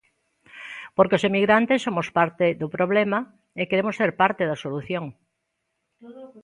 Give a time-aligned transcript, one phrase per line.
[0.95, 3.19] Porque os emigrantes somos parte do problema
[3.61, 5.05] e queremos ser parte da solución.